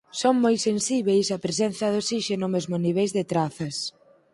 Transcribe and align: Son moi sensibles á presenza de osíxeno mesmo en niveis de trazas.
Son 0.21 0.35
moi 0.43 0.55
sensibles 0.67 1.33
á 1.35 1.37
presenza 1.45 1.85
de 1.91 1.97
osíxeno 2.03 2.47
mesmo 2.55 2.73
en 2.77 2.83
niveis 2.87 3.11
de 3.17 3.23
trazas. 3.31 3.75